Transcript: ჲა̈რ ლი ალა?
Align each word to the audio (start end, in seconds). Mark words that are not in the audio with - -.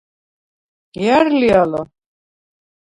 ჲა̈რ 1.03 1.27
ლი 1.39 1.49
ალა? 1.61 1.81